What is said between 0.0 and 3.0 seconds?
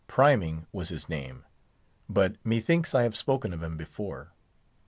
Priming was his name; but methinks